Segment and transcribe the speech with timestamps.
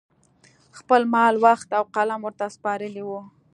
[0.77, 3.21] خپل مال، وخت او قلم ورته سپارلي وو